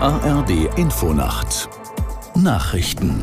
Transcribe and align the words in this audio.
ARD 0.00 0.78
Infonacht 0.78 1.68
Nachrichten 2.34 3.22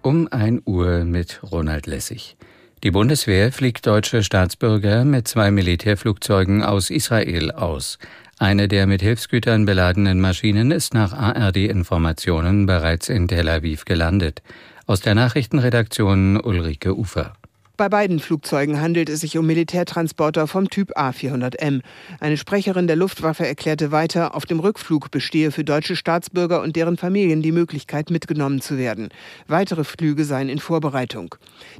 um 0.00 0.26
1 0.26 0.62
Uhr 0.64 1.04
mit 1.04 1.42
Ronald 1.42 1.86
Lessig. 1.86 2.38
Die 2.82 2.90
Bundeswehr 2.90 3.52
fliegt 3.52 3.86
deutsche 3.86 4.22
Staatsbürger 4.22 5.04
mit 5.04 5.28
zwei 5.28 5.50
Militärflugzeugen 5.50 6.62
aus 6.62 6.88
Israel 6.88 7.50
aus. 7.50 7.98
Eine 8.38 8.68
der 8.68 8.86
mit 8.86 9.02
Hilfsgütern 9.02 9.66
beladenen 9.66 10.18
Maschinen 10.18 10.70
ist 10.70 10.94
nach 10.94 11.12
ARD-Informationen 11.12 12.64
bereits 12.64 13.10
in 13.10 13.28
Tel 13.28 13.50
Aviv 13.50 13.84
gelandet. 13.84 14.42
Aus 14.86 15.02
der 15.02 15.14
Nachrichtenredaktion 15.14 16.40
Ulrike 16.40 16.96
Ufer. 16.96 17.34
Bei 17.76 17.88
beiden 17.88 18.20
Flugzeugen 18.20 18.80
handelt 18.80 19.08
es 19.08 19.22
sich 19.22 19.36
um 19.36 19.48
Militärtransporter 19.48 20.46
vom 20.46 20.70
Typ 20.70 20.96
A400M. 20.96 21.80
Eine 22.20 22.36
Sprecherin 22.36 22.86
der 22.86 22.94
Luftwaffe 22.94 23.48
erklärte 23.48 23.90
weiter, 23.90 24.36
auf 24.36 24.46
dem 24.46 24.60
Rückflug 24.60 25.10
bestehe 25.10 25.50
für 25.50 25.64
deutsche 25.64 25.96
Staatsbürger 25.96 26.62
und 26.62 26.76
deren 26.76 26.96
Familien 26.96 27.42
die 27.42 27.50
Möglichkeit, 27.50 28.10
mitgenommen 28.10 28.60
zu 28.60 28.78
werden. 28.78 29.08
Weitere 29.48 29.82
Flüge 29.82 30.24
seien 30.24 30.48
in 30.48 30.60
Vorbereitung. 30.60 31.34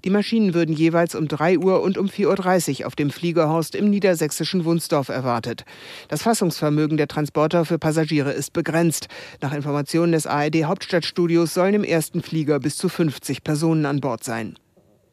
Die 0.05 0.11
Maschinen 0.11 0.53
würden 0.53 0.75
jeweils 0.75 1.15
um 1.15 1.29
3 1.29 1.59
Uhr 1.59 1.81
und 1.81 1.97
um 1.97 2.07
4.30 2.07 2.81
Uhr 2.81 2.87
auf 2.89 2.97
dem 2.97 3.11
Fliegerhorst 3.11 3.77
im 3.77 3.89
niedersächsischen 3.89 4.65
Wunsdorf 4.65 5.11
erwartet. 5.11 5.65
Das 6.09 6.23
Fassungsvermögen 6.23 6.97
der 6.97 7.07
Transporter 7.07 7.65
für 7.65 7.79
Passagiere 7.79 8.33
ist 8.33 8.53
begrenzt. 8.53 9.07
Nach 9.41 9.53
Informationen 9.53 10.11
des 10.11 10.27
ARD 10.27 10.65
Hauptstadtstudios 10.65 11.55
sollen 11.55 11.75
im 11.75 11.85
ersten 11.85 12.21
Flieger 12.21 12.59
bis 12.59 12.79
zu 12.79 12.89
50 12.89 13.45
Personen 13.45 13.87
an 13.87 14.01
Bord 14.01 14.25
sein. 14.25 14.57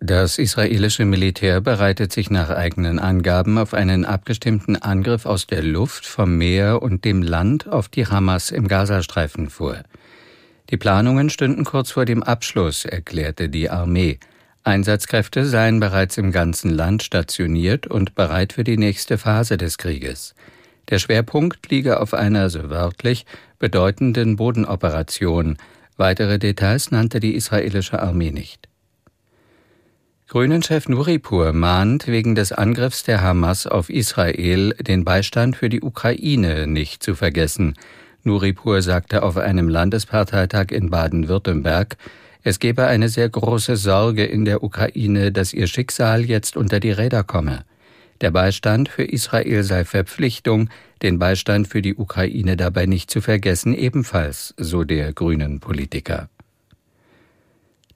Das 0.04 0.40
israelische 0.40 1.06
Militär 1.06 1.62
bereitet 1.62 2.12
sich 2.12 2.32
nach 2.32 2.50
eigenen 2.50 2.98
Angaben 2.98 3.60
auf 3.60 3.76
einen 3.76 4.04
abgestimmten 4.04 4.76
Angriff 4.76 5.28
aus 5.28 5.46
der 5.46 5.62
Luft, 5.62 6.08
vom 6.08 6.40
Meer 6.40 6.82
und 6.82 7.06
dem 7.06 7.22
Land 7.22 7.70
auf 7.70 7.88
die 7.88 8.08
Hamas 8.08 8.50
im 8.50 8.68
Gazastreifen 8.68 9.52
vor. 9.52 9.78
Die 10.72 10.78
Planungen 10.78 11.30
stünden 11.30 11.66
kurz 11.66 11.92
vor 11.92 12.06
dem 12.06 12.24
Abschluss, 12.24 12.84
erklärte 12.84 13.48
die 13.48 13.70
Armee. 13.70 14.18
Einsatzkräfte 14.64 15.46
seien 15.46 15.80
bereits 15.80 16.18
im 16.18 16.32
ganzen 16.32 16.72
Land 16.72 17.04
stationiert 17.04 17.86
und 17.86 18.16
bereit 18.16 18.54
für 18.54 18.64
die 18.64 18.78
nächste 18.78 19.20
Phase 19.20 19.56
des 19.58 19.78
Krieges. 19.78 20.34
Der 20.90 20.98
Schwerpunkt 20.98 21.70
liege 21.70 22.00
auf 22.00 22.16
einer, 22.16 22.50
so 22.50 22.72
wörtlich, 22.72 23.28
bedeutenden 23.60 24.36
Bodenoperation. 24.36 25.58
Weitere 25.96 26.40
Details 26.40 26.90
nannte 26.90 27.20
die 27.20 27.36
israelische 27.36 28.02
Armee 28.02 28.32
nicht. 28.32 28.71
Grünen-Chef 30.32 30.88
Nuripur 30.88 31.52
mahnt 31.52 32.08
wegen 32.08 32.36
des 32.36 32.54
Angriffs 32.54 33.04
der 33.04 33.22
Hamas 33.22 33.68
auf 33.68 33.90
Israel 33.90 34.74
den 34.80 35.04
Beistand 35.04 35.58
für 35.58 35.68
die 35.68 35.82
Ukraine 35.82 36.68
nicht 36.68 37.04
zu 37.04 37.16
vergessen. 37.16 37.74
Nuripur 38.24 38.82
sagte 38.82 39.24
auf 39.24 39.36
einem 39.36 39.68
Landesparteitag 39.68 40.68
in 40.72 40.90
Baden-Württemberg, 40.90 41.98
es 42.44 42.60
gebe 42.60 42.86
eine 42.88 43.10
sehr 43.10 43.28
große 43.28 43.76
Sorge 43.76 44.24
in 44.24 44.46
der 44.46 44.64
Ukraine, 44.64 45.34
dass 45.34 45.52
ihr 45.52 45.68
Schicksal 45.68 46.24
jetzt 46.24 46.56
unter 46.56 46.80
die 46.80 46.92
Räder 46.92 47.26
komme. 47.26 47.66
Der 48.22 48.32
Beistand 48.32 48.88
für 48.88 49.04
Israel 49.04 49.64
sei 49.64 49.84
Verpflichtung, 49.84 50.70
den 51.02 51.20
Beistand 51.20 51.68
für 51.68 51.82
die 51.82 51.96
Ukraine 51.96 52.56
dabei 52.56 52.86
nicht 52.86 53.12
zu 53.12 53.20
vergessen 53.20 53.74
ebenfalls, 53.74 54.54
so 54.56 54.86
der 54.86 55.12
grünen 55.12 55.60
Politiker. 55.60 56.30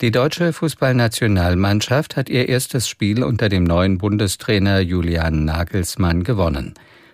Die 0.01 0.11
deutsche 0.11 0.51
Fußballnationalmannschaft 0.51 2.17
hat 2.17 2.27
ihr 2.27 2.49
erstes 2.49 2.89
Spiel 2.89 3.23
unter 3.23 3.47
dem 3.47 3.63
neuen 3.63 3.97
Bundestrainer 3.97 4.81
Julian 4.81 5.45
Nagelsmann 5.45 6.25
gewonnen. 6.25 6.73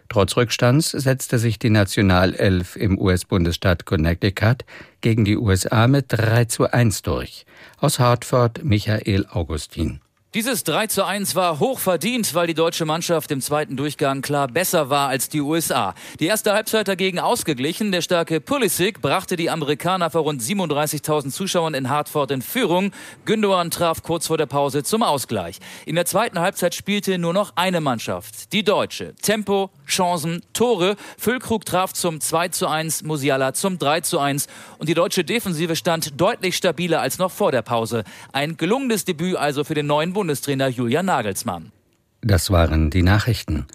Trotz 0.09 0.35
Rückstands 0.35 0.89
setzte 0.89 1.37
sich 1.37 1.59
die 1.59 1.69
Nationalelf 1.69 2.75
im 2.75 2.97
US-Bundesstaat 2.97 3.85
Connecticut 3.85 4.65
gegen 5.01 5.25
die 5.25 5.37
USA 5.37 5.87
mit 5.87 6.05
3 6.09 6.45
zu 6.45 6.73
1 6.73 7.03
durch. 7.03 7.45
Aus 7.77 7.99
Hartford 7.99 8.63
Michael 8.63 9.27
Augustin. 9.29 10.01
Dieses 10.33 10.63
3 10.63 10.87
zu 10.87 11.05
1 11.05 11.35
war 11.35 11.59
hoch 11.59 11.77
verdient, 11.77 12.33
weil 12.33 12.47
die 12.47 12.53
deutsche 12.53 12.85
Mannschaft 12.85 13.31
im 13.31 13.41
zweiten 13.41 13.75
Durchgang 13.75 14.21
klar 14.21 14.47
besser 14.47 14.89
war 14.89 15.09
als 15.09 15.27
die 15.27 15.41
USA. 15.41 15.93
Die 16.21 16.27
erste 16.27 16.53
Halbzeit 16.53 16.87
dagegen 16.87 17.19
ausgeglichen. 17.19 17.91
Der 17.91 18.01
starke 18.01 18.39
Pulisic 18.39 19.01
brachte 19.01 19.35
die 19.35 19.49
Amerikaner 19.49 20.09
vor 20.09 20.21
rund 20.21 20.41
37.000 20.41 21.31
Zuschauern 21.31 21.73
in 21.73 21.89
Hartford 21.89 22.31
in 22.31 22.41
Führung. 22.41 22.93
Gündogan 23.25 23.71
traf 23.71 24.03
kurz 24.03 24.27
vor 24.27 24.37
der 24.37 24.45
Pause 24.45 24.83
zum 24.83 25.03
Ausgleich. 25.03 25.59
In 25.85 25.95
der 25.95 26.05
zweiten 26.05 26.39
Halbzeit 26.39 26.75
spielte 26.75 27.17
nur 27.17 27.33
noch 27.33 27.51
eine 27.57 27.81
Mannschaft, 27.81 28.53
die 28.53 28.63
deutsche. 28.63 29.13
Tempo, 29.15 29.69
Chancen, 29.91 30.41
Tore. 30.53 30.95
Füllkrug 31.17 31.65
traf 31.65 31.93
zum 31.93 32.19
2 32.19 32.47
zu 32.49 32.67
1, 32.67 33.03
Musiala 33.03 33.53
zum 33.53 33.77
3 33.77 34.01
zu 34.01 34.19
1 34.19 34.47
und 34.79 34.89
die 34.89 34.93
deutsche 34.93 35.23
Defensive 35.23 35.75
stand 35.75 36.19
deutlich 36.19 36.57
stabiler 36.57 37.01
als 37.01 37.19
noch 37.19 37.31
vor 37.31 37.51
der 37.51 37.61
Pause. 37.61 38.03
Ein 38.33 38.57
gelungenes 38.57 39.05
Debüt 39.05 39.35
also 39.35 39.63
für 39.63 39.75
den 39.75 39.87
neuen 39.87 40.13
Bundestrainer 40.13 40.67
Julian 40.67 41.05
Nagelsmann. 41.05 41.71
Das 42.21 42.51
waren 42.51 42.89
die 42.89 43.03
Nachrichten. 43.03 43.67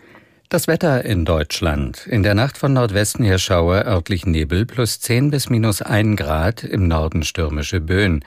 Das 0.49 0.69
Wetter 0.69 1.05
in 1.05 1.25
Deutschland. 1.25 2.07
In 2.07 2.23
der 2.23 2.35
Nacht 2.35 2.57
von 2.57 2.73
Nordwesten 2.73 3.25
her 3.25 3.39
Schauer, 3.39 3.85
örtlich 3.85 4.27
Nebel, 4.27 4.65
plus 4.65 5.01
10 5.01 5.31
bis 5.31 5.51
minus 5.51 5.83
1 5.83 6.17
Grad, 6.17 6.63
im 6.63 6.87
Norden 6.87 7.25
stürmische 7.25 7.81
Böen. 7.81 8.25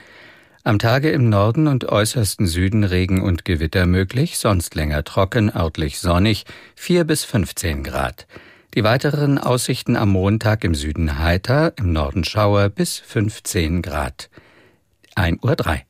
Am 0.62 0.78
Tage 0.78 1.10
im 1.10 1.30
Norden 1.30 1.68
und 1.68 1.86
äußersten 1.86 2.46
Süden 2.46 2.84
Regen 2.84 3.22
und 3.22 3.46
Gewitter 3.46 3.86
möglich, 3.86 4.36
sonst 4.36 4.74
länger 4.74 5.04
trocken, 5.04 5.50
örtlich 5.50 6.00
sonnig, 6.00 6.44
4 6.76 7.04
bis 7.04 7.24
15 7.24 7.82
Grad. 7.82 8.26
Die 8.74 8.84
weiteren 8.84 9.38
Aussichten 9.38 9.96
am 9.96 10.10
Montag 10.10 10.62
im 10.64 10.74
Süden 10.74 11.18
heiter, 11.18 11.72
im 11.78 11.94
Norden 11.94 12.24
Schauer 12.24 12.68
bis 12.68 12.98
15 12.98 13.80
Grad. 13.80 14.28
1 15.14 15.42
Uhr 15.42 15.56
3. 15.56 15.86